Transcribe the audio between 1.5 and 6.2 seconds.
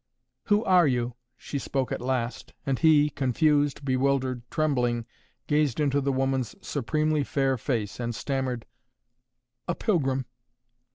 spoke at last, and he, confused, bewildered, trembling, gazed into the